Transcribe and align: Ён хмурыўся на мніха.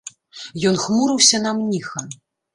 Ён 0.69 0.79
хмурыўся 0.85 1.43
на 1.45 1.53
мніха. 1.61 2.05